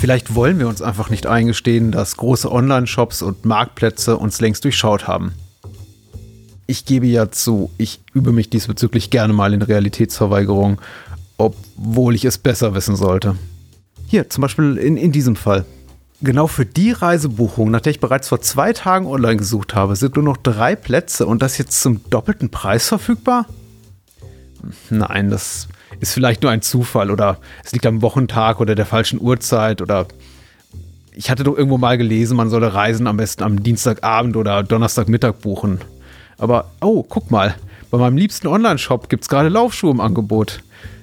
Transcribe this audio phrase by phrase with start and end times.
[0.00, 5.06] Vielleicht wollen wir uns einfach nicht eingestehen, dass große Online-Shops und Marktplätze uns längst durchschaut
[5.06, 5.32] haben.
[6.66, 10.80] Ich gebe ja zu, ich übe mich diesbezüglich gerne mal in Realitätsverweigerung,
[11.36, 13.36] obwohl ich es besser wissen sollte.
[14.06, 15.66] Hier, zum Beispiel in, in diesem Fall.
[16.22, 20.16] Genau für die Reisebuchung, nach der ich bereits vor zwei Tagen online gesucht habe, sind
[20.16, 23.44] nur noch drei Plätze und das jetzt zum doppelten Preis verfügbar?
[24.88, 29.20] Nein, das ist vielleicht nur ein Zufall oder es liegt am Wochentag oder der falschen
[29.20, 30.06] Uhrzeit oder
[31.12, 35.34] ich hatte doch irgendwo mal gelesen, man solle Reisen am besten am Dienstagabend oder Donnerstagmittag
[35.40, 35.80] buchen.
[36.38, 37.56] Aber, oh, guck mal,
[37.90, 40.62] bei meinem liebsten Online-Shop gibt es gerade Laufschuhe im Angebot.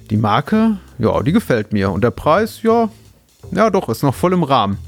[0.10, 1.92] Die Marke, ja, die gefällt mir.
[1.92, 2.90] Und der Preis, ja,
[3.52, 4.80] ja doch, ist noch voll im Rahmen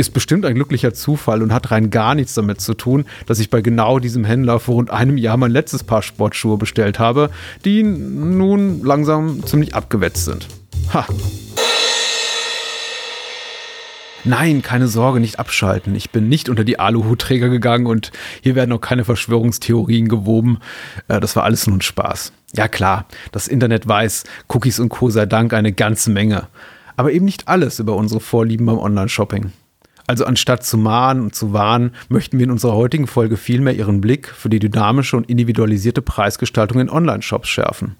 [0.00, 3.50] ist bestimmt ein glücklicher Zufall und hat rein gar nichts damit zu tun, dass ich
[3.50, 7.30] bei genau diesem Händler vor rund einem Jahr mein letztes Paar Sportschuhe bestellt habe,
[7.64, 10.48] die nun langsam ziemlich abgewetzt sind.
[10.94, 11.06] Ha.
[14.24, 15.94] Nein, keine Sorge, nicht abschalten.
[15.94, 18.10] Ich bin nicht unter die Aluhutträger gegangen und
[18.42, 20.58] hier werden auch keine Verschwörungstheorien gewoben.
[21.08, 22.32] Äh, das war alles nur ein Spaß.
[22.54, 25.08] Ja klar, das Internet weiß, Cookies und Co.
[25.08, 26.48] sei Dank eine ganze Menge.
[26.96, 29.52] Aber eben nicht alles über unsere Vorlieben beim Online-Shopping.
[30.10, 34.00] Also anstatt zu mahnen und zu warnen, möchten wir in unserer heutigen Folge vielmehr Ihren
[34.00, 37.94] Blick für die dynamische und individualisierte Preisgestaltung in Online-Shops schärfen.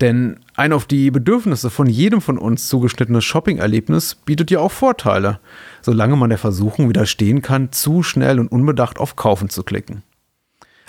[0.00, 5.38] Denn ein auf die Bedürfnisse von jedem von uns zugeschnittenes Shopping-Erlebnis bietet ja auch Vorteile,
[5.82, 10.02] solange man der Versuchung widerstehen kann, zu schnell und unbedacht auf Kaufen zu klicken.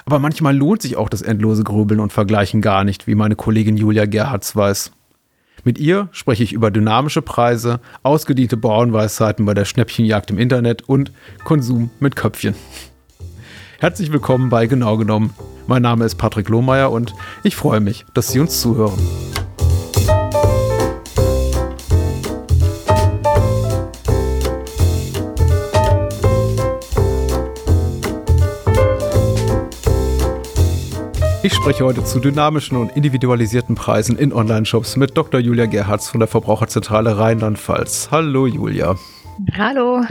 [0.06, 3.76] Aber manchmal lohnt sich auch das endlose Grübeln und Vergleichen gar nicht, wie meine Kollegin
[3.76, 4.94] Julia Gerhards weiß.
[5.66, 11.12] Mit ihr spreche ich über dynamische Preise, ausgediente Bauernweisheiten bei der Schnäppchenjagd im Internet und
[11.44, 12.54] Konsum mit Köpfchen.
[13.80, 15.34] Herzlich willkommen bei Genau genommen.
[15.66, 19.00] Mein Name ist Patrick Lohmeier und ich freue mich, dass Sie uns zuhören.
[31.46, 35.40] Ich spreche heute zu dynamischen und individualisierten Preisen in Online-Shops mit Dr.
[35.40, 38.08] Julia Gerhards von der Verbraucherzentrale Rheinland-Pfalz.
[38.10, 38.96] Hallo Julia.
[39.56, 40.04] Hallo.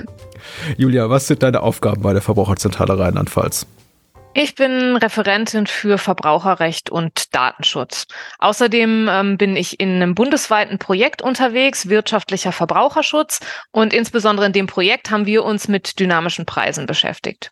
[0.76, 3.66] Julia, was sind deine Aufgaben bei der Verbraucherzentrale Rheinland-Pfalz?
[4.34, 8.06] Ich bin Referentin für Verbraucherrecht und Datenschutz.
[8.38, 13.40] Außerdem ähm, bin ich in einem bundesweiten Projekt unterwegs, wirtschaftlicher Verbraucherschutz.
[13.72, 17.50] Und insbesondere in dem Projekt haben wir uns mit dynamischen Preisen beschäftigt.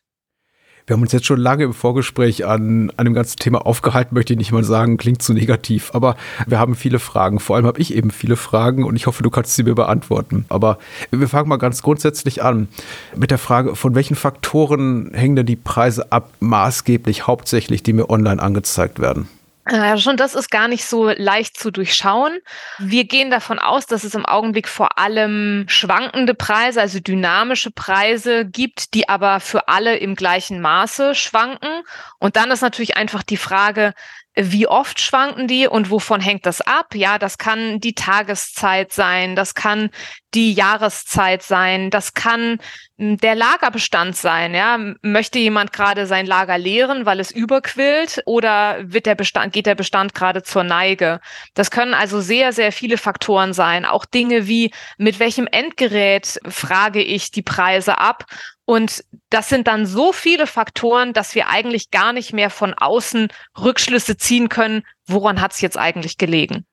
[0.87, 4.33] Wir haben uns jetzt schon lange im Vorgespräch an, an dem ganzen Thema aufgehalten, möchte
[4.33, 6.17] ich nicht mal sagen, klingt zu negativ, aber
[6.47, 7.39] wir haben viele Fragen.
[7.39, 10.45] Vor allem habe ich eben viele Fragen und ich hoffe, du kannst sie mir beantworten.
[10.49, 10.79] Aber
[11.11, 12.69] wir fangen mal ganz grundsätzlich an
[13.17, 18.11] mit der Frage, von welchen Faktoren hängen denn die Preise ab, maßgeblich, hauptsächlich, die mir
[18.11, 19.29] online angezeigt werden?
[19.71, 22.41] Ja, schon das ist gar nicht so leicht zu durchschauen.
[22.79, 28.45] Wir gehen davon aus, dass es im Augenblick vor allem schwankende Preise, also dynamische Preise
[28.45, 31.85] gibt, die aber für alle im gleichen Maße schwanken.
[32.19, 33.95] Und dann ist natürlich einfach die Frage,
[34.35, 36.95] wie oft schwanken die und wovon hängt das ab?
[36.95, 39.91] Ja, das kann die Tageszeit sein, das kann
[40.33, 42.59] die Jahreszeit sein, das kann
[42.97, 44.55] hm, der Lagerbestand sein.
[44.55, 49.67] Ja, möchte jemand gerade sein Lager leeren, weil es überquillt, oder wird der Bestand, geht
[49.67, 51.21] der Bestand gerade zur Neige?
[51.53, 53.85] Das können also sehr, sehr viele Faktoren sein.
[53.85, 58.25] Auch Dinge wie mit welchem Endgerät frage ich die Preise ab
[58.73, 63.29] und das sind dann so viele Faktoren, dass wir eigentlich gar nicht mehr von außen
[63.63, 66.65] Rückschlüsse ziehen können, woran hat es jetzt eigentlich gelegen.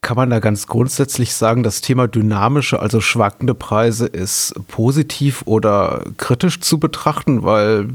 [0.00, 6.02] Kann man da ganz grundsätzlich sagen, das Thema dynamische, also schwankende Preise ist positiv oder
[6.16, 7.90] kritisch zu betrachten, weil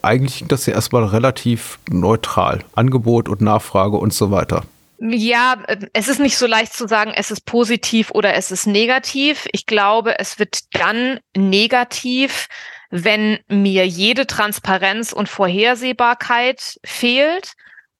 [0.00, 2.64] eigentlich klingt das ja erstmal relativ neutral.
[2.74, 4.62] Angebot und Nachfrage und so weiter.
[4.98, 9.46] Ja, es ist nicht so leicht zu sagen, es ist positiv oder es ist negativ.
[9.52, 12.48] Ich glaube, es wird dann negativ,
[12.96, 17.54] wenn mir jede Transparenz und Vorhersehbarkeit fehlt.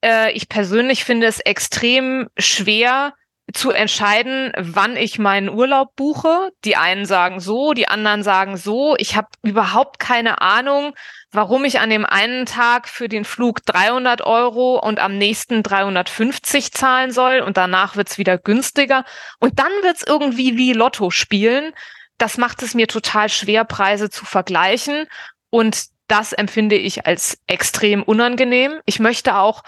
[0.04, 3.12] Äh, ich persönlich finde es extrem schwer
[3.52, 6.52] zu entscheiden, wann ich meinen Urlaub buche.
[6.64, 8.94] Die einen sagen so, die anderen sagen so.
[8.98, 10.94] Ich habe überhaupt keine Ahnung,
[11.32, 16.70] warum ich an dem einen Tag für den Flug 300 Euro und am nächsten 350
[16.70, 19.04] zahlen soll und danach wird's wieder günstiger.
[19.40, 21.72] Und dann wird's irgendwie wie Lotto spielen
[22.18, 25.06] das macht es mir total schwer, Preise zu vergleichen.
[25.50, 28.80] Und das empfinde ich als extrem unangenehm.
[28.86, 29.62] Ich möchte auch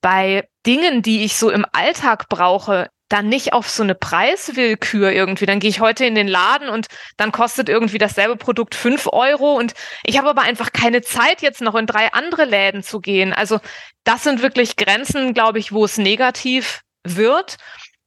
[0.00, 5.44] bei Dingen, die ich so im Alltag brauche, dann nicht auf so eine Preiswillkür irgendwie.
[5.44, 6.86] Dann gehe ich heute in den Laden und
[7.16, 9.74] dann kostet irgendwie dasselbe Produkt fünf Euro und
[10.04, 13.32] ich habe aber einfach keine Zeit, jetzt noch in drei andere Läden zu gehen.
[13.32, 13.58] Also
[14.04, 17.56] das sind wirklich Grenzen, glaube ich, wo es negativ wird.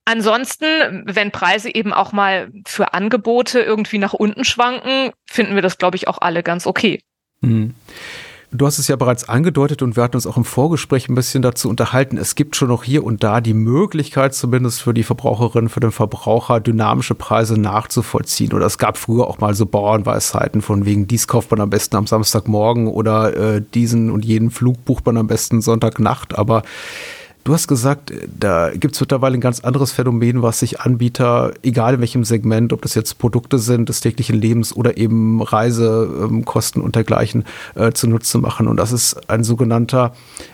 [0.06, 5.78] Ansonsten, wenn Preise eben auch mal für Angebote irgendwie nach unten schwanken, finden wir das,
[5.78, 7.02] glaube ich, auch alle ganz okay.
[7.42, 7.74] Mhm.
[8.56, 11.42] Du hast es ja bereits angedeutet und wir hatten uns auch im Vorgespräch ein bisschen
[11.42, 12.18] dazu unterhalten.
[12.18, 15.92] Es gibt schon noch hier und da die Möglichkeit, zumindest für die Verbraucherinnen, für den
[15.92, 18.54] Verbraucher, dynamische Preise nachzuvollziehen.
[18.54, 21.96] Oder es gab früher auch mal so Bauernweisheiten von wegen, dies kauft man am besten
[21.96, 26.38] am Samstagmorgen oder äh, diesen und jeden Flug bucht man am besten Sonntagnacht.
[26.38, 26.62] Aber
[27.44, 31.96] Du hast gesagt, da gibt es mittlerweile ein ganz anderes Phänomen, was sich Anbieter, egal
[31.96, 36.96] in welchem Segment, ob das jetzt Produkte sind des täglichen Lebens oder eben Reisekosten und
[36.96, 37.44] dergleichen,
[37.76, 38.70] äh, zunutze machen.
[38.70, 40.14] Und das ist ein sogenannter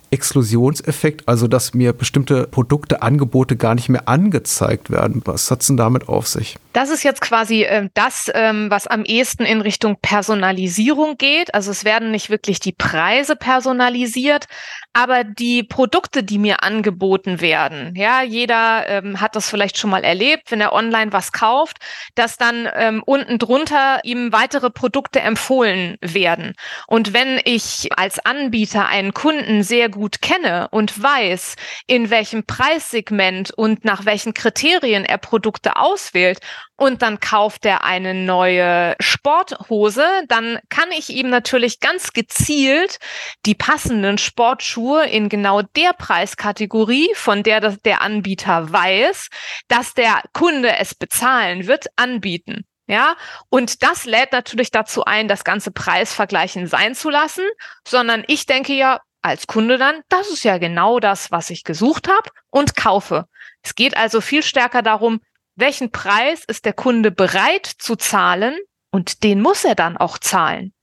[0.09, 5.21] Exklusionseffekt, also dass mir bestimmte Produkte, Angebote gar nicht mehr angezeigt werden.
[5.25, 6.57] Was hat es denn damit auf sich?
[6.73, 11.53] Das ist jetzt quasi äh, das, ähm, was am ehesten in Richtung Personalisierung geht.
[11.53, 14.45] Also es werden nicht wirklich die Preise personalisiert,
[14.93, 17.93] aber die Produkte, die mir angeboten werden.
[17.95, 21.77] Ja, jeder ähm, hat das vielleicht schon mal erlebt, wenn er online was kauft,
[22.15, 26.55] dass dann ähm, unten drunter ihm weitere Produkte empfohlen werden.
[26.87, 31.55] Und wenn ich als Anbieter einen Kunden sehr gut gut kenne und weiß,
[31.85, 36.39] in welchem Preissegment und nach welchen Kriterien er Produkte auswählt
[36.79, 42.99] und dann kauft er eine neue Sporthose, dann kann ich ihm natürlich ganz gezielt
[43.45, 49.27] die passenden Sportschuhe in genau der Preiskategorie, von der der Anbieter weiß,
[49.67, 52.65] dass der Kunde es bezahlen wird, anbieten.
[52.87, 53.15] Ja,
[53.49, 57.43] und das lädt natürlich dazu ein, das ganze Preisvergleichen sein zu lassen,
[57.87, 62.07] sondern ich denke ja, als Kunde dann, das ist ja genau das, was ich gesucht
[62.07, 63.25] habe und kaufe.
[63.61, 65.19] Es geht also viel stärker darum,
[65.59, 68.57] welchen Preis ist der Kunde bereit zu zahlen
[68.91, 70.73] und den muss er dann auch zahlen.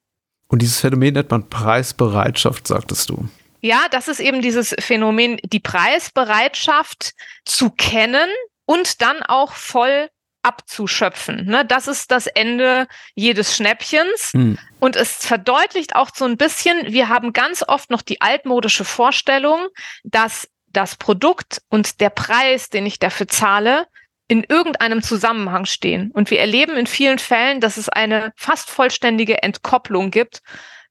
[0.49, 3.29] Und dieses Phänomen nennt man Preisbereitschaft, sagtest du.
[3.61, 7.15] Ja, das ist eben dieses Phänomen, die Preisbereitschaft
[7.45, 8.29] zu kennen
[8.65, 10.09] und dann auch voll
[10.43, 11.47] abzuschöpfen.
[11.47, 11.65] Ne?
[11.65, 12.87] Das ist das Ende
[13.17, 14.33] jedes Schnäppchens.
[14.33, 14.57] Hm.
[14.79, 19.67] Und es verdeutlicht auch so ein bisschen, wir haben ganz oft noch die altmodische Vorstellung,
[20.05, 23.87] dass das Produkt und der Preis, den ich dafür zahle,
[24.29, 26.11] in irgendeinem Zusammenhang stehen.
[26.13, 30.43] Und wir erleben in vielen Fällen, dass es eine fast vollständige Entkopplung gibt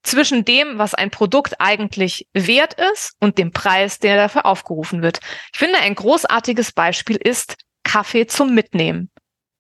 [0.04, 5.20] zwischen dem, was ein Produkt eigentlich wert ist und dem Preis, der dafür aufgerufen wird.
[5.52, 9.10] Ich finde, ein großartiges Beispiel ist Kaffee zum Mitnehmen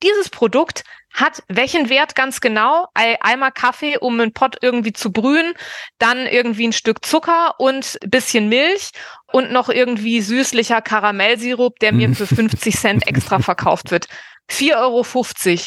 [0.03, 0.83] dieses Produkt
[1.15, 2.87] hat welchen Wert ganz genau?
[2.93, 5.53] Einmal Kaffee, um einen Pott irgendwie zu brühen,
[5.97, 8.91] dann irgendwie ein Stück Zucker und bisschen Milch
[9.31, 14.07] und noch irgendwie süßlicher Karamellsirup, der mir für 50 Cent extra verkauft wird.
[14.51, 15.05] 4,50 Euro,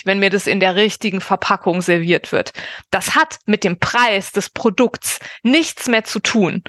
[0.05, 2.53] wenn mir das in der richtigen Verpackung serviert wird.
[2.91, 6.63] Das hat mit dem Preis des Produkts nichts mehr zu tun.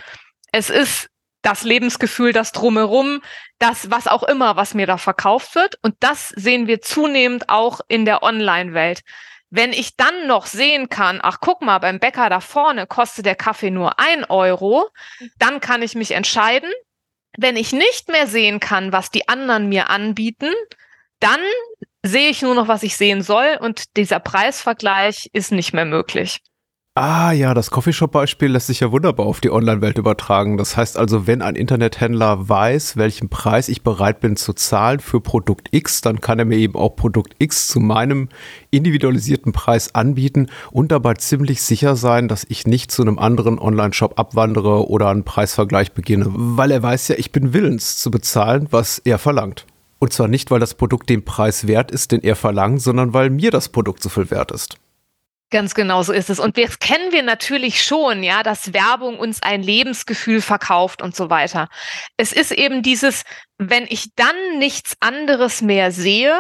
[0.52, 1.10] Es ist
[1.42, 3.22] das Lebensgefühl, das drumherum,
[3.60, 5.78] das was auch immer, was mir da verkauft wird.
[5.82, 9.02] Und das sehen wir zunehmend auch in der Online-Welt.
[9.50, 13.36] Wenn ich dann noch sehen kann, ach guck mal, beim Bäcker da vorne kostet der
[13.36, 14.90] Kaffee nur ein Euro,
[15.40, 16.70] dann kann ich mich entscheiden.
[17.38, 20.52] Wenn ich nicht mehr sehen kann, was die anderen mir anbieten,
[21.20, 21.40] dann
[22.04, 26.42] sehe ich nur noch, was ich sehen soll und dieser Preisvergleich ist nicht mehr möglich.
[27.02, 30.58] Ah ja, das Coffeeshop-Beispiel lässt sich ja wunderbar auf die Online-Welt übertragen.
[30.58, 35.22] Das heißt also, wenn ein Internethändler weiß, welchen Preis ich bereit bin zu zahlen für
[35.22, 38.28] Produkt X, dann kann er mir eben auch Produkt X zu meinem
[38.70, 44.20] individualisierten Preis anbieten und dabei ziemlich sicher sein, dass ich nicht zu einem anderen Online-Shop
[44.20, 49.00] abwandere oder einen Preisvergleich beginne, weil er weiß ja, ich bin willens zu bezahlen, was
[49.06, 49.66] er verlangt.
[50.00, 53.30] Und zwar nicht, weil das Produkt den Preis wert ist, den er verlangt, sondern weil
[53.30, 54.78] mir das Produkt so viel wert ist.
[55.52, 56.40] Ganz genau so ist es.
[56.40, 61.32] Und das kennen wir natürlich schon, ja, dass Werbung uns ein Lebensgefühl verkauft und so
[61.32, 61.70] weiter.
[62.18, 63.24] Es ist eben dieses,
[63.58, 66.40] wenn ich dann nichts anderes mehr sehe,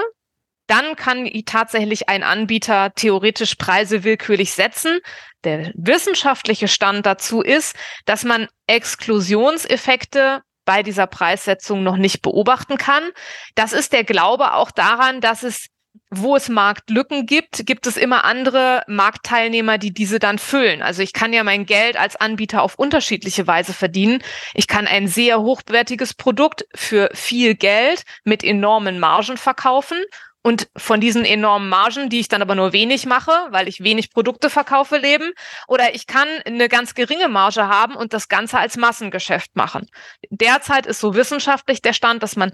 [0.67, 4.99] dann kann tatsächlich ein Anbieter theoretisch Preise willkürlich setzen.
[5.43, 7.75] Der wissenschaftliche Stand dazu ist,
[8.05, 13.09] dass man Exklusionseffekte bei dieser Preissetzung noch nicht beobachten kann.
[13.55, 15.65] Das ist der Glaube auch daran, dass es
[16.11, 20.81] wo es Marktlücken gibt, gibt es immer andere Marktteilnehmer, die diese dann füllen.
[20.81, 24.23] Also ich kann ja mein Geld als Anbieter auf unterschiedliche Weise verdienen.
[24.53, 29.97] Ich kann ein sehr hochwertiges Produkt für viel Geld mit enormen Margen verkaufen.
[30.41, 34.09] Und von diesen enormen Margen, die ich dann aber nur wenig mache, weil ich wenig
[34.09, 35.31] Produkte verkaufe, leben.
[35.67, 39.87] Oder ich kann eine ganz geringe Marge haben und das Ganze als Massengeschäft machen.
[40.29, 42.53] Derzeit ist so wissenschaftlich der Stand, dass man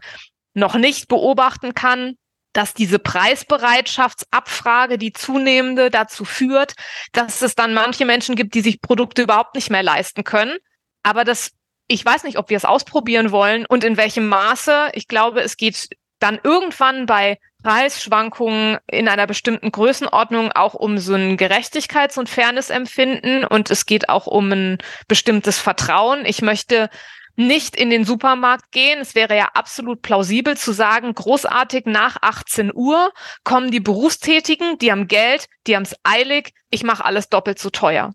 [0.56, 2.16] noch nicht beobachten kann,
[2.56, 6.74] dass diese Preisbereitschaftsabfrage, die zunehmende dazu führt,
[7.12, 10.58] dass es dann manche Menschen gibt, die sich Produkte überhaupt nicht mehr leisten können.
[11.04, 11.52] Aber das,
[11.88, 14.92] ich weiß nicht, ob wir es ausprobieren wollen und in welchem Maße.
[14.94, 21.16] Ich glaube, es geht dann irgendwann bei Preisschwankungen in einer bestimmten Größenordnung auch um so
[21.16, 24.78] ein Gerechtigkeits- und Fairness-Empfinden und es geht auch um ein
[25.10, 26.26] bestimmtes Vertrauen.
[26.26, 26.90] Ich möchte
[27.36, 29.00] nicht in den Supermarkt gehen.
[29.00, 33.12] Es wäre ja absolut plausibel zu sagen, großartig nach 18 Uhr
[33.44, 37.70] kommen die Berufstätigen, die haben Geld, die haben es eilig, ich mache alles doppelt so
[37.70, 38.14] teuer.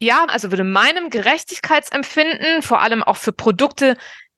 [0.00, 3.96] Ja, also würde meinem Gerechtigkeitsempfinden, vor allem auch für Produkte,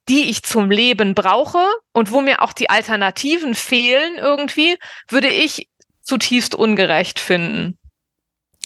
[0.08, 4.76] die ich zum Leben brauche und wo mir auch die Alternativen fehlen irgendwie,
[5.08, 5.68] würde ich
[6.02, 7.78] zutiefst ungerecht finden.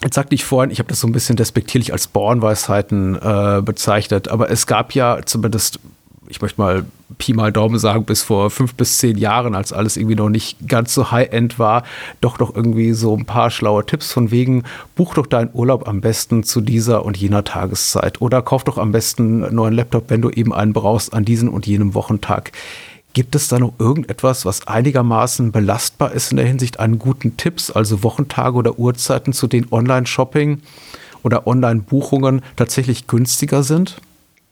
[0.03, 4.29] Jetzt sagte ich vorhin, ich habe das so ein bisschen despektierlich als Bornweisheiten äh, bezeichnet,
[4.29, 5.79] aber es gab ja zumindest,
[6.29, 6.85] ich möchte mal
[7.19, 10.69] Pi mal Daumen sagen, bis vor fünf bis zehn Jahren, als alles irgendwie noch nicht
[10.69, 11.83] ganz so High-End war,
[12.21, 14.65] doch noch irgendwie so ein paar schlaue Tipps von wegen,
[14.95, 18.93] buch doch deinen Urlaub am besten zu dieser und jener Tageszeit oder kauf doch am
[18.93, 22.53] besten einen neuen Laptop, wenn du eben einen brauchst, an diesem und jenem Wochentag.
[23.13, 27.71] Gibt es da noch irgendetwas, was einigermaßen belastbar ist in der Hinsicht an guten Tipps,
[27.71, 30.63] also Wochentage oder Uhrzeiten, zu denen Online-Shopping
[31.23, 34.01] oder Online-Buchungen tatsächlich günstiger sind?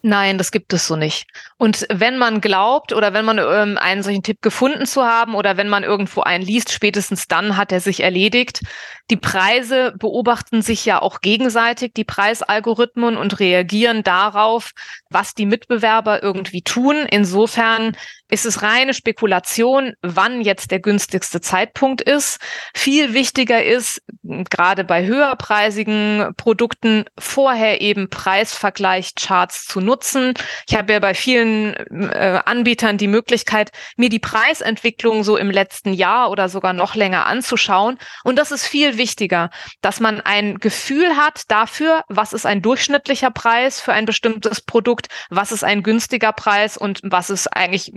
[0.02, 1.26] Nein, das gibt es so nicht.
[1.56, 5.56] Und wenn man glaubt oder wenn man ähm, einen solchen Tipp gefunden zu haben oder
[5.56, 8.62] wenn man irgendwo einen liest, spätestens dann hat er sich erledigt.
[9.10, 14.70] Die Preise beobachten sich ja auch gegenseitig, die Preisalgorithmen und reagieren darauf,
[15.10, 16.98] was die Mitbewerber irgendwie tun.
[17.10, 17.96] Insofern
[18.28, 22.38] ist es reine Spekulation, wann jetzt der günstigste Zeitpunkt ist.
[22.74, 30.34] Viel wichtiger ist, gerade bei höherpreisigen Produkten, vorher eben Preisvergleichcharts zu nutzen.
[30.68, 35.92] Ich habe ja bei vielen äh, Anbietern die Möglichkeit, mir die Preisentwicklung so im letzten
[35.92, 37.98] Jahr oder sogar noch länger anzuschauen.
[38.24, 43.30] Und das ist viel wichtiger, dass man ein Gefühl hat dafür, was ist ein durchschnittlicher
[43.30, 47.92] Preis für ein bestimmtes Produkt, was ist ein günstiger Preis und was ist eigentlich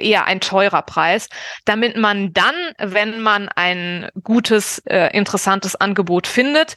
[0.00, 1.28] eher ein teurer Preis,
[1.64, 6.76] damit man dann, wenn man ein gutes, äh, interessantes Angebot findet,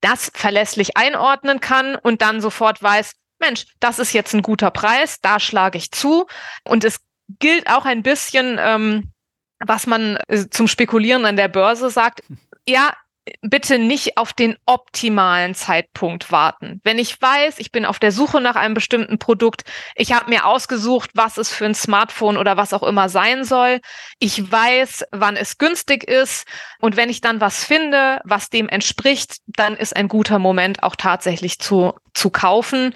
[0.00, 5.20] das verlässlich einordnen kann und dann sofort weiß, Mensch, das ist jetzt ein guter Preis,
[5.20, 6.26] da schlage ich zu.
[6.64, 7.00] Und es
[7.40, 9.12] gilt auch ein bisschen, ähm,
[9.58, 12.22] was man äh, zum Spekulieren an der Börse sagt.
[12.66, 12.94] Ja,
[13.40, 16.80] bitte nicht auf den optimalen Zeitpunkt warten.
[16.84, 19.64] Wenn ich weiß, ich bin auf der Suche nach einem bestimmten Produkt,
[19.94, 23.80] ich habe mir ausgesucht, was es für ein Smartphone oder was auch immer sein soll,
[24.18, 26.46] ich weiß, wann es günstig ist
[26.80, 30.96] und wenn ich dann was finde, was dem entspricht, dann ist ein guter Moment auch
[30.96, 32.94] tatsächlich zu, zu kaufen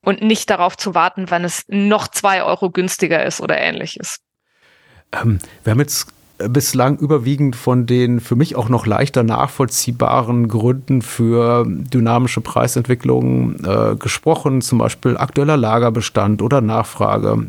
[0.00, 4.20] und nicht darauf zu warten, wann es noch zwei Euro günstiger ist oder ähnliches.
[5.12, 11.02] Ähm, wir haben jetzt bislang überwiegend von den für mich auch noch leichter nachvollziehbaren Gründen
[11.02, 17.46] für dynamische Preisentwicklungen äh, gesprochen, zum Beispiel aktueller Lagerbestand oder Nachfrage.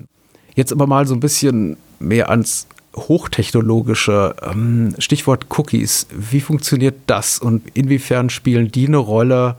[0.55, 6.07] Jetzt aber mal so ein bisschen mehr ans hochtechnologische ähm, Stichwort Cookies.
[6.11, 9.55] Wie funktioniert das und inwiefern spielen die eine Rolle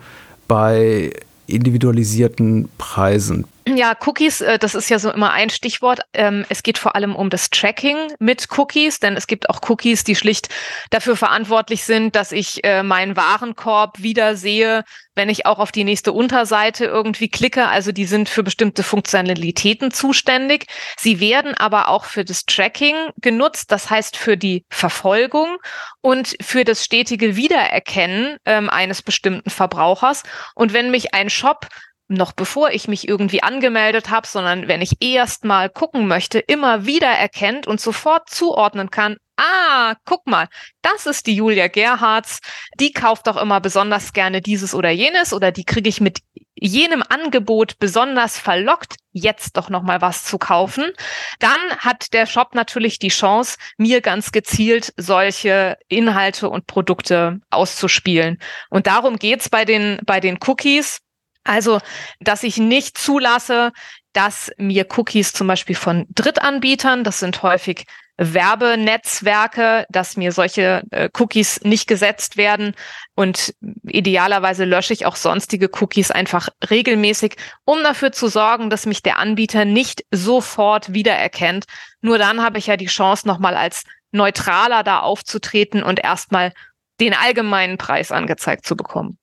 [0.48, 1.12] bei
[1.46, 3.46] individualisierten Preisen?
[3.74, 6.00] Ja, Cookies, äh, das ist ja so immer ein Stichwort.
[6.14, 10.04] Ähm, es geht vor allem um das Tracking mit Cookies, denn es gibt auch Cookies,
[10.04, 10.48] die schlicht
[10.90, 14.84] dafür verantwortlich sind, dass ich äh, meinen Warenkorb wieder sehe,
[15.14, 17.66] wenn ich auch auf die nächste Unterseite irgendwie klicke.
[17.66, 20.66] Also die sind für bestimmte Funktionalitäten zuständig.
[20.96, 25.58] Sie werden aber auch für das Tracking genutzt, das heißt für die Verfolgung
[26.00, 30.22] und für das stetige Wiedererkennen ähm, eines bestimmten Verbrauchers.
[30.54, 31.66] Und wenn mich ein Shop
[32.08, 36.86] noch bevor ich mich irgendwie angemeldet habe, sondern wenn ich erst mal gucken möchte, immer
[36.86, 40.48] wieder erkennt und sofort zuordnen kann, ah, guck mal,
[40.82, 42.40] das ist die Julia Gerhards,
[42.80, 46.20] die kauft doch immer besonders gerne dieses oder jenes oder die kriege ich mit
[46.60, 50.90] jenem Angebot besonders verlockt, jetzt doch noch mal was zu kaufen,
[51.38, 58.40] dann hat der Shop natürlich die Chance, mir ganz gezielt solche Inhalte und Produkte auszuspielen.
[58.70, 61.00] Und darum geht's bei den, bei den Cookies.
[61.48, 61.80] Also,
[62.20, 63.72] dass ich nicht zulasse,
[64.12, 67.86] dass mir Cookies zum Beispiel von Drittanbietern, das sind häufig
[68.18, 72.74] Werbenetzwerke, dass mir solche äh, Cookies nicht gesetzt werden
[73.14, 79.02] und idealerweise lösche ich auch sonstige Cookies einfach regelmäßig, um dafür zu sorgen, dass mich
[79.02, 81.64] der Anbieter nicht sofort wiedererkennt.
[82.02, 86.52] Nur dann habe ich ja die Chance, nochmal als neutraler da aufzutreten und erstmal
[87.00, 89.16] den allgemeinen Preis angezeigt zu bekommen.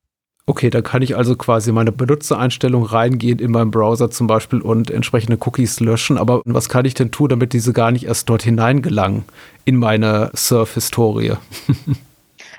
[0.48, 4.92] Okay, da kann ich also quasi meine Benutzereinstellung reingehen in meinem Browser zum Beispiel und
[4.92, 6.20] entsprechende Cookies löschen.
[6.20, 9.26] Aber was kann ich denn tun, damit diese gar nicht erst dort hineingelangen
[9.66, 11.34] in meine Surf-Historie?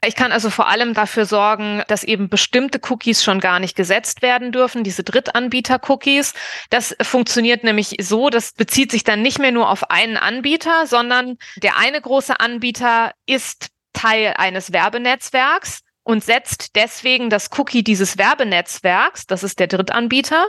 [0.07, 4.23] Ich kann also vor allem dafür sorgen, dass eben bestimmte Cookies schon gar nicht gesetzt
[4.23, 6.35] werden dürfen, diese Drittanbieter-Cookies.
[6.71, 11.38] Das funktioniert nämlich so, das bezieht sich dann nicht mehr nur auf einen Anbieter, sondern
[11.57, 19.26] der eine große Anbieter ist Teil eines Werbenetzwerks und setzt deswegen das Cookie dieses Werbenetzwerks,
[19.26, 20.46] das ist der Drittanbieter,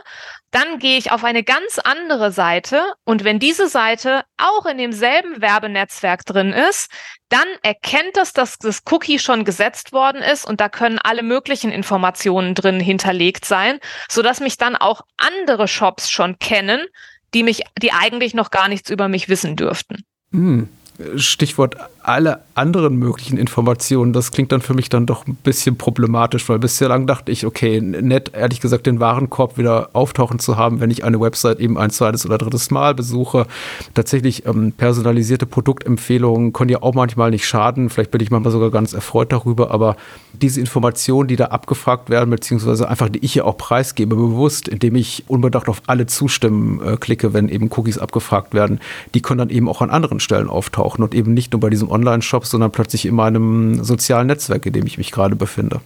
[0.51, 5.41] dann gehe ich auf eine ganz andere Seite und wenn diese Seite auch in demselben
[5.41, 6.91] Werbenetzwerk drin ist,
[7.29, 11.71] dann erkennt es, dass das Cookie schon gesetzt worden ist und da können alle möglichen
[11.71, 16.85] Informationen drin hinterlegt sein, so dass mich dann auch andere Shops schon kennen,
[17.33, 20.05] die mich, die eigentlich noch gar nichts über mich wissen dürften.
[20.31, 20.69] Hm.
[21.15, 26.47] Stichwort alle anderen möglichen Informationen, das klingt dann für mich dann doch ein bisschen problematisch,
[26.47, 30.89] weil bislang dachte ich, okay, nett, ehrlich gesagt, den Warenkorb wieder auftauchen zu haben, wenn
[30.89, 33.45] ich eine Website eben ein zweites oder drittes Mal besuche.
[33.93, 37.89] Tatsächlich ähm, personalisierte Produktempfehlungen können ja auch manchmal nicht schaden.
[37.89, 39.97] Vielleicht bin ich manchmal sogar ganz erfreut darüber, aber
[40.33, 44.95] diese Informationen, die da abgefragt werden, beziehungsweise einfach, die ich ja auch preisgebe, bewusst, indem
[44.95, 48.79] ich unbedacht auf alle zustimmen äh, klicke, wenn eben Cookies abgefragt werden,
[49.13, 51.89] die können dann eben auch an anderen Stellen auftauchen und eben nicht nur bei diesem
[51.89, 55.82] Online-Shop, sondern plötzlich in meinem sozialen Netzwerk, in dem ich mich gerade befinde.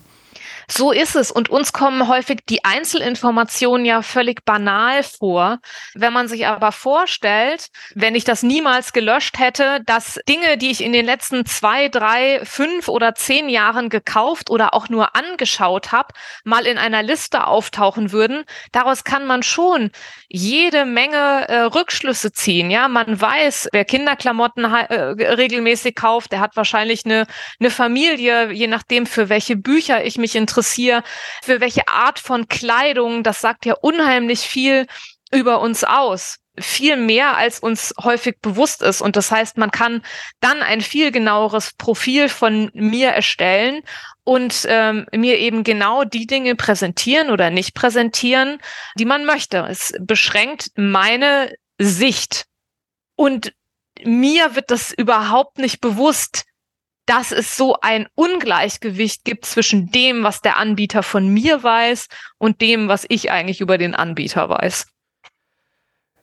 [0.72, 1.32] So ist es.
[1.32, 5.60] Und uns kommen häufig die Einzelinformationen ja völlig banal vor.
[5.96, 10.82] Wenn man sich aber vorstellt, wenn ich das niemals gelöscht hätte, dass Dinge, die ich
[10.82, 16.14] in den letzten zwei, drei, fünf oder zehn Jahren gekauft oder auch nur angeschaut habe,
[16.46, 19.92] mal in einer Liste auftauchen würden, daraus kann man schon
[20.30, 22.72] jede Menge äh, Rückschlüsse ziehen.
[22.72, 27.28] Ja, man weiß, wer Kinderklamotten äh, regelmäßig kauft, der hat wahrscheinlich eine,
[27.60, 31.04] eine Familie, je nachdem, für welche Bücher ich mich interessiere interessiere,
[31.42, 33.24] für welche Art von Kleidung.
[33.24, 34.86] Das sagt ja unheimlich viel
[35.34, 39.02] über uns aus viel mehr als uns häufig bewusst ist.
[39.02, 40.04] Und das heißt, man kann
[40.42, 43.82] dann ein viel genaueres Profil von mir erstellen
[44.26, 48.60] und ähm, mir eben genau die Dinge präsentieren oder nicht präsentieren,
[49.00, 49.66] die man möchte.
[49.70, 52.46] Es beschränkt meine Sicht.
[53.16, 53.54] Und
[54.04, 56.44] mir wird das überhaupt nicht bewusst,
[57.06, 62.62] dass es so ein Ungleichgewicht gibt zwischen dem, was der Anbieter von mir weiß und
[62.62, 64.88] dem, was ich eigentlich über den Anbieter weiß.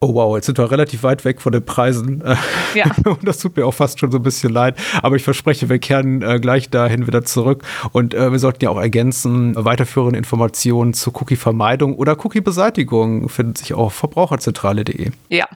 [0.00, 2.22] Oh wow, jetzt sind wir relativ weit weg von den Preisen.
[2.74, 2.84] Ja.
[3.04, 4.76] Und das tut mir auch fast schon so ein bisschen leid.
[5.02, 7.64] Aber ich verspreche, wir kehren äh, gleich dahin wieder zurück.
[7.92, 13.72] Und äh, wir sollten ja auch ergänzen, weiterführende Informationen zur Cookie-Vermeidung oder Cookie-Beseitigung finden sich
[13.72, 15.12] auf verbraucherzentrale.de.
[15.30, 15.48] Ja.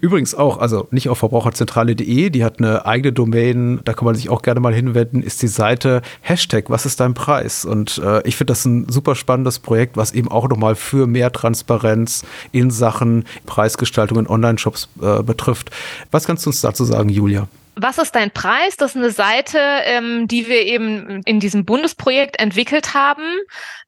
[0.00, 4.28] Übrigens auch, also nicht auf verbraucherzentrale.de, die hat eine eigene Domain, da kann man sich
[4.28, 7.64] auch gerne mal hinwenden, ist die Seite Hashtag, was ist dein Preis?
[7.64, 11.32] Und äh, ich finde das ein super spannendes Projekt, was eben auch nochmal für mehr
[11.32, 15.70] Transparenz in Sachen Preisgestaltung in Online-Shops äh, betrifft.
[16.10, 17.48] Was kannst du uns dazu sagen, Julia?
[17.78, 18.78] Was ist dein Preis?
[18.78, 23.38] Das ist eine Seite, ähm, die wir eben in diesem Bundesprojekt entwickelt haben.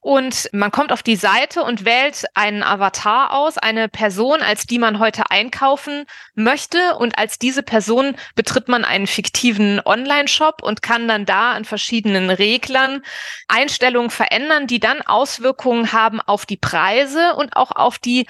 [0.01, 4.79] Und man kommt auf die Seite und wählt einen Avatar aus, eine Person, als die
[4.79, 6.96] man heute einkaufen möchte.
[6.98, 12.29] Und als diese Person betritt man einen fiktiven Online-Shop und kann dann da an verschiedenen
[12.29, 13.03] Reglern
[13.48, 18.27] Einstellungen verändern, die dann Auswirkungen haben auf die Preise und auch auf die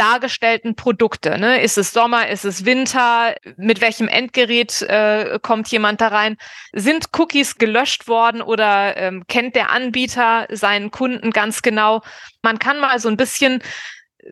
[0.00, 1.38] dargestellten Produkte.
[1.38, 1.60] Ne?
[1.60, 3.34] Ist es Sommer, ist es Winter?
[3.56, 6.36] Mit welchem Endgerät äh, kommt jemand da rein?
[6.72, 12.00] Sind Cookies gelöscht worden oder ähm, kennt der Anbieter seinen Kunden ganz genau?
[12.42, 13.62] Man kann mal so ein bisschen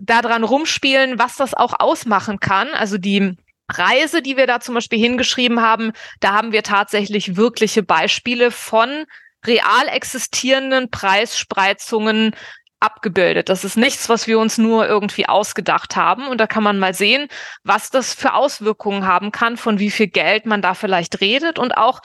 [0.00, 2.68] daran rumspielen, was das auch ausmachen kann.
[2.68, 3.36] Also die
[3.70, 9.04] Reise, die wir da zum Beispiel hingeschrieben haben, da haben wir tatsächlich wirkliche Beispiele von
[9.44, 12.34] real existierenden Preisspreizungen
[12.80, 13.48] abgebildet.
[13.48, 16.26] Das ist nichts, was wir uns nur irgendwie ausgedacht haben.
[16.28, 17.28] Und da kann man mal sehen,
[17.64, 21.76] was das für Auswirkungen haben kann, von wie viel Geld man da vielleicht redet und
[21.76, 22.00] auch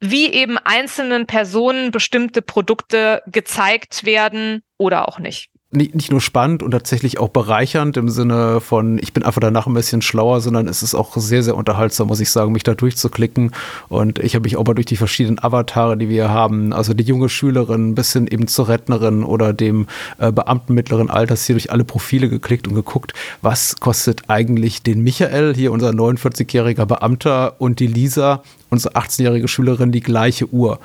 [0.00, 6.62] wie eben einzelnen Personen bestimmte Produkte gezeigt werden oder auch nicht nicht, nicht nur spannend
[6.62, 10.68] und tatsächlich auch bereichernd im Sinne von, ich bin einfach danach ein bisschen schlauer, sondern
[10.68, 13.52] es ist auch sehr, sehr unterhaltsam, muss ich sagen, mich da durchzuklicken.
[13.88, 17.04] Und ich habe mich auch mal durch die verschiedenen Avatare, die wir haben, also die
[17.04, 19.86] junge Schülerin bis hin eben zur Rentnerin oder dem
[20.18, 25.02] äh, Beamten mittleren Alters hier durch alle Profile geklickt und geguckt, was kostet eigentlich den
[25.02, 28.42] Michael, hier unser 49-jähriger Beamter und die Lisa
[28.74, 30.78] unsere 18-jährige Schülerin die gleiche Uhr.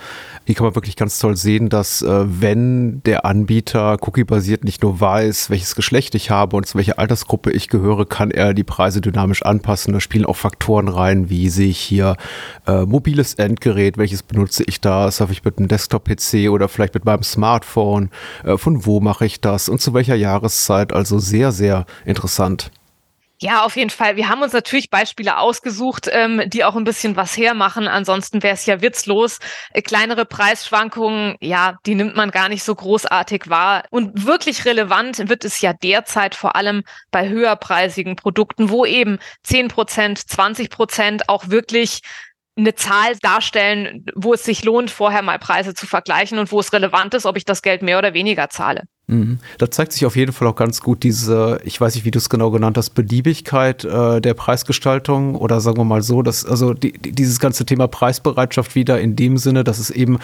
[0.45, 4.99] Hier kann man wirklich ganz toll sehen, dass äh, wenn der Anbieter cookie-basiert nicht nur
[4.99, 9.02] weiß, welches Geschlecht ich habe und zu welcher Altersgruppe ich gehöre, kann er die Preise
[9.02, 9.93] dynamisch anpassen.
[9.93, 12.15] Da spielen auch Faktoren rein, wie sehe ich hier
[12.65, 17.06] äh, mobiles Endgerät, welches benutze ich da, surfe ich mit einem Desktop-PC oder vielleicht mit
[17.06, 18.10] meinem Smartphone,
[18.43, 20.93] äh, von wo mache ich das und zu welcher Jahreszeit.
[20.93, 22.71] Also sehr, sehr interessant.
[23.41, 24.17] Ja, auf jeden Fall.
[24.17, 27.88] Wir haben uns natürlich Beispiele ausgesucht, ähm, die auch ein bisschen was hermachen.
[27.88, 29.39] Ansonsten wäre es ja witzlos.
[29.71, 33.86] Äh, kleinere Preisschwankungen, ja, die nimmt man gar nicht so großartig wahr.
[33.91, 39.69] Und wirklich relevant wird es ja derzeit vor allem bei höherpreisigen Produkten, wo eben 10
[39.69, 42.02] Prozent, 20 Prozent auch wirklich
[42.58, 46.73] eine Zahl darstellen, wo es sich lohnt, vorher mal Preise zu vergleichen und wo es
[46.73, 48.84] relevant ist, ob ich das Geld mehr oder weniger zahle.
[49.10, 49.39] Mhm.
[49.58, 52.19] Da zeigt sich auf jeden Fall auch ganz gut diese, ich weiß nicht, wie du
[52.19, 56.76] es genau genannt hast, Beliebigkeit äh, der Preisgestaltung oder sagen wir mal so, dass also
[56.76, 60.19] die, dieses ganze Thema Preisbereitschaft wieder in dem Sinne, dass es eben,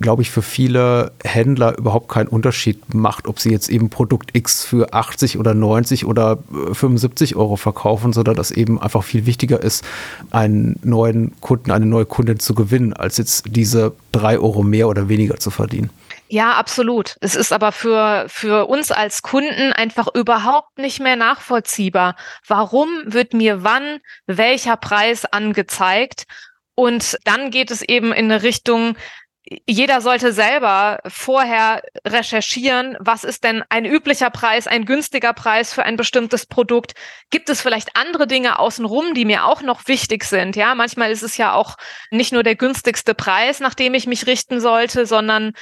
[0.00, 4.64] glaube ich, für viele Händler überhaupt keinen Unterschied macht, ob sie jetzt eben Produkt X
[4.64, 6.40] für 80 oder 90 oder
[6.72, 9.84] 75 äh, Euro verkaufen, sondern dass eben einfach viel wichtiger ist,
[10.32, 15.08] einen neuen Kunden, eine neue Kundin zu gewinnen, als jetzt diese drei Euro mehr oder
[15.08, 15.90] weniger zu verdienen.
[16.28, 17.16] Ja, absolut.
[17.20, 22.16] Es ist aber für, für uns als Kunden einfach überhaupt nicht mehr nachvollziehbar.
[22.46, 26.24] Warum wird mir wann welcher Preis angezeigt?
[26.74, 28.96] Und dann geht es eben in eine Richtung,
[29.66, 35.84] jeder sollte selber vorher recherchieren, was ist denn ein üblicher Preis, ein günstiger Preis für
[35.84, 36.94] ein bestimmtes Produkt?
[37.30, 40.56] Gibt es vielleicht andere Dinge außenrum, die mir auch noch wichtig sind?
[40.56, 41.76] Ja, manchmal ist es ja auch
[42.10, 45.52] nicht nur der günstigste Preis, nach dem ich mich richten sollte, sondern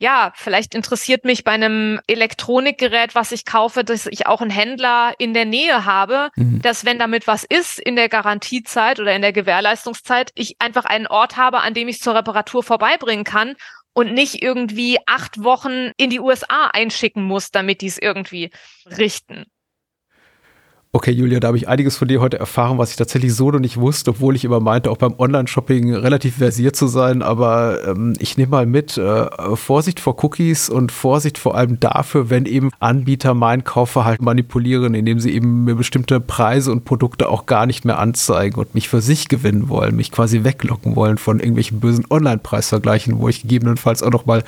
[0.00, 5.12] ja, vielleicht interessiert mich bei einem Elektronikgerät, was ich kaufe, dass ich auch einen Händler
[5.18, 6.62] in der Nähe habe, mhm.
[6.62, 11.06] dass wenn damit was ist in der Garantiezeit oder in der Gewährleistungszeit, ich einfach einen
[11.06, 13.56] Ort habe, an dem ich zur Reparatur vorbeibringen kann
[13.92, 18.50] und nicht irgendwie acht Wochen in die USA einschicken muss, damit die es irgendwie
[18.86, 19.44] richten.
[20.92, 23.60] Okay, Julia, da habe ich einiges von dir heute erfahren, was ich tatsächlich so noch
[23.60, 27.22] nicht wusste, obwohl ich immer meinte, auch beim Online-Shopping relativ versiert zu sein.
[27.22, 32.28] Aber ähm, ich nehme mal mit, äh, Vorsicht vor Cookies und Vorsicht vor allem dafür,
[32.28, 37.46] wenn eben Anbieter mein Kaufverhalten manipulieren, indem sie eben mir bestimmte Preise und Produkte auch
[37.46, 41.38] gar nicht mehr anzeigen und mich für sich gewinnen wollen, mich quasi weglocken wollen von
[41.38, 44.42] irgendwelchen bösen Online-Preisvergleichen, wo ich gegebenenfalls auch noch mal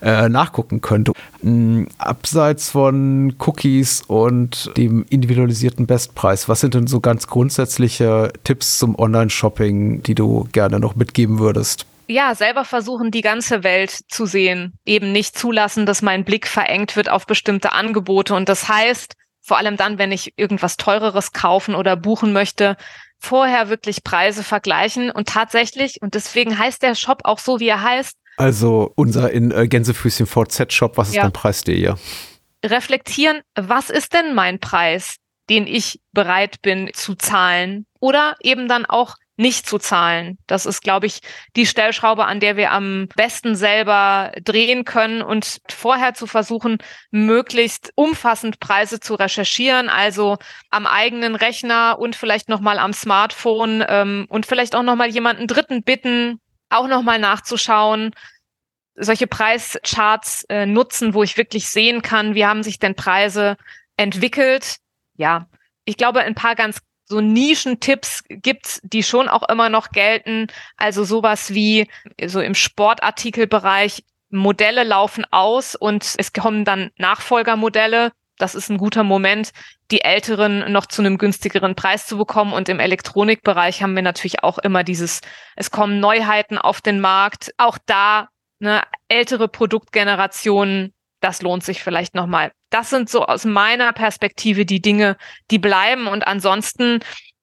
[0.00, 1.10] äh, nachgucken könnte.
[1.42, 6.48] Ähm, abseits von Cookies und dem individualisierten Bestpreis.
[6.48, 11.84] Was sind denn so ganz grundsätzliche Tipps zum Online-Shopping, die du gerne noch mitgeben würdest?
[12.08, 14.72] ja, selber versuchen, die ganze Welt zu sehen.
[14.86, 18.34] Eben nicht zulassen, dass mein Blick verengt wird auf bestimmte Angebote.
[18.34, 22.76] Und das heißt, vor allem dann, wenn ich irgendwas teureres kaufen oder buchen möchte,
[23.18, 27.82] vorher wirklich Preise vergleichen und tatsächlich, und deswegen heißt der Shop auch so, wie er
[27.82, 28.14] heißt.
[28.36, 31.22] Also unser in äh, Gänsefüßchen VZ Shop, was ist ja.
[31.22, 31.98] dein Preis, der hier?
[32.64, 35.16] Reflektieren, was ist denn mein Preis?
[35.48, 40.36] Den ich bereit bin zu zahlen oder eben dann auch nicht zu zahlen.
[40.48, 41.20] Das ist, glaube ich,
[41.54, 46.78] die Stellschraube, an der wir am besten selber drehen können und vorher zu versuchen,
[47.12, 50.38] möglichst umfassend Preise zu recherchieren, also
[50.70, 55.84] am eigenen Rechner und vielleicht nochmal am Smartphone ähm, und vielleicht auch nochmal jemanden Dritten
[55.84, 58.10] bitten, auch nochmal nachzuschauen,
[58.96, 63.56] solche Preischarts äh, nutzen, wo ich wirklich sehen kann, wie haben sich denn Preise
[63.96, 64.78] entwickelt
[65.18, 65.46] ja,
[65.84, 70.46] ich glaube, ein paar ganz so Nischentipps gibt's, die schon auch immer noch gelten.
[70.76, 71.88] Also sowas wie
[72.26, 78.12] so im Sportartikelbereich Modelle laufen aus und es kommen dann Nachfolgermodelle.
[78.36, 79.52] Das ist ein guter Moment,
[79.90, 82.52] die älteren noch zu einem günstigeren Preis zu bekommen.
[82.52, 85.22] Und im Elektronikbereich haben wir natürlich auch immer dieses,
[85.56, 87.52] es kommen Neuheiten auf den Markt.
[87.56, 88.28] Auch da
[88.60, 92.52] ne, ältere Produktgenerationen das lohnt sich vielleicht nochmal.
[92.70, 95.16] Das sind so aus meiner Perspektive die Dinge,
[95.50, 97.00] die bleiben und ansonsten,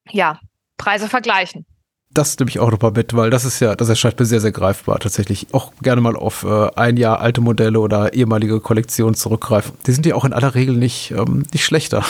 [0.10, 0.40] ja,
[0.78, 1.66] Preise vergleichen.
[2.12, 4.54] Das nehme ich auch nochmal mit, weil das ist ja, das erscheint mir sehr, sehr
[4.54, 5.48] greifbar tatsächlich.
[5.52, 9.74] Auch gerne mal auf äh, ein Jahr alte Modelle oder ehemalige Kollektionen zurückgreifen.
[9.86, 12.06] Die sind ja auch in aller Regel nicht, ähm, nicht schlechter.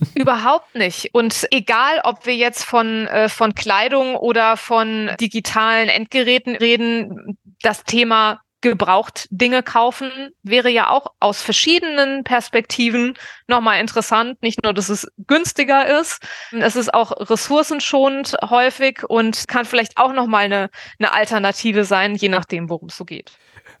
[0.14, 1.10] Überhaupt nicht.
[1.12, 7.82] Und egal, ob wir jetzt von, äh, von Kleidung oder von digitalen Endgeräten reden, das
[7.82, 10.10] Thema gebraucht Dinge kaufen,
[10.42, 13.14] wäre ja auch aus verschiedenen Perspektiven
[13.46, 14.42] nochmal interessant.
[14.42, 20.12] Nicht nur, dass es günstiger ist, es ist auch ressourcenschonend häufig und kann vielleicht auch
[20.12, 23.32] nochmal eine, eine Alternative sein, je nachdem, worum es so geht.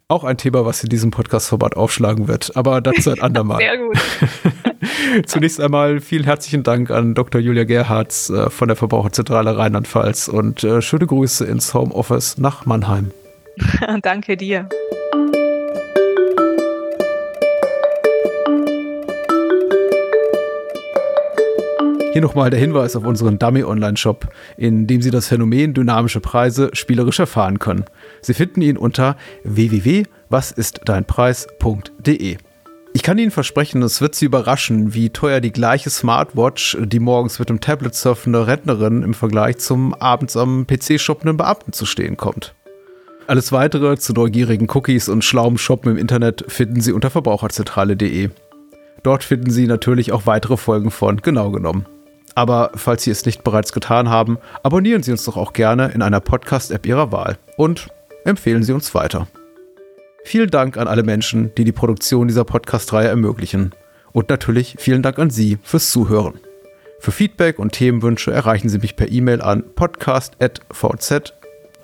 [0.08, 3.58] Auch ein Thema, was in diesem Podcast-Format aufschlagen wird, aber dazu ein andermal.
[3.58, 3.98] Sehr gut.
[5.26, 7.40] Zunächst einmal vielen herzlichen Dank an Dr.
[7.40, 13.10] Julia Gerhards äh, von der Verbraucherzentrale Rheinland-Pfalz und äh, schöne Grüße ins Homeoffice nach Mannheim.
[14.02, 14.68] Danke dir.
[22.16, 27.18] Hier nochmal der Hinweis auf unseren Dummy-Online-Shop, in dem Sie das Phänomen dynamische Preise spielerisch
[27.18, 27.84] erfahren können.
[28.22, 32.38] Sie finden ihn unter www.wasistdeinpreis.de.
[32.94, 37.38] Ich kann Ihnen versprechen, es wird Sie überraschen, wie teuer die gleiche Smartwatch, die morgens
[37.38, 42.16] mit dem Tablet surfende Rentnerin im Vergleich zum abends am PC shoppenden Beamten zu stehen
[42.16, 42.55] kommt.
[43.26, 48.30] Alles weitere zu neugierigen Cookies und schlauem Shoppen im Internet finden Sie unter verbraucherzentrale.de.
[49.02, 51.86] Dort finden Sie natürlich auch weitere Folgen von Genau genommen.
[52.36, 56.02] Aber falls Sie es nicht bereits getan haben, abonnieren Sie uns doch auch gerne in
[56.02, 57.88] einer Podcast-App Ihrer Wahl und
[58.24, 59.26] empfehlen Sie uns weiter.
[60.24, 63.72] Vielen Dank an alle Menschen, die die Produktion dieser Podcast-Reihe ermöglichen.
[64.12, 66.34] Und natürlich vielen Dank an Sie fürs Zuhören.
[67.00, 69.64] Für Feedback und Themenwünsche erreichen Sie mich per E-Mail an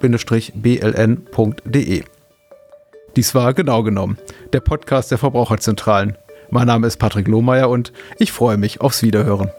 [0.03, 2.03] podcast.vz-bln.de.
[3.15, 4.19] Dies war genau genommen
[4.53, 6.17] der Podcast der Verbraucherzentralen.
[6.51, 9.51] Mein Name ist Patrick Lohmeier und ich freue mich aufs Wiederhören.